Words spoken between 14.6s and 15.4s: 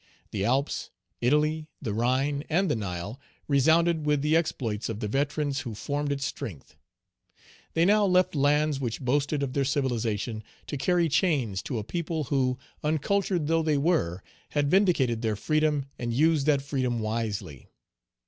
vindicated their